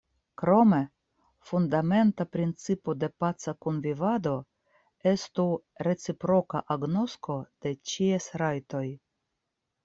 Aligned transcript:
Krome, 0.41 0.77
fundamenta 1.49 2.25
principo 2.35 2.95
de 3.03 3.09
paca 3.23 3.53
kunvivado 3.65 4.33
estu 5.13 5.45
reciproka 5.89 6.63
agnosko 6.77 7.37
de 7.67 7.75
ĉies 7.93 8.31
rajtoj. 8.45 8.85